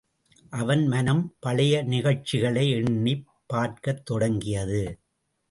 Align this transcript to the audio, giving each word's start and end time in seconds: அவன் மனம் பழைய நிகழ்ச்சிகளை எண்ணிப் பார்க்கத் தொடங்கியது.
அவன் 0.49 0.87
மனம் 0.87 1.35
பழைய 1.39 1.81
நிகழ்ச்சிகளை 1.83 2.69
எண்ணிப் 2.71 3.27
பார்க்கத் 3.45 4.05
தொடங்கியது. 4.05 4.99